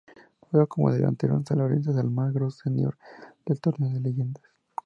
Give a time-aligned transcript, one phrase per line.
[0.49, 2.97] Juega como delantero en San Lorenzo de Almagro Senior
[3.45, 4.41] del Torneo de Leyendas.